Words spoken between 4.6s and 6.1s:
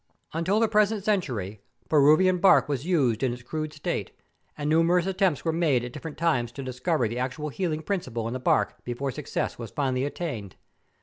numerous attempts were made at